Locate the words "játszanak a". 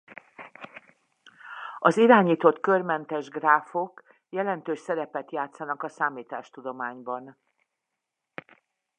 5.31-5.89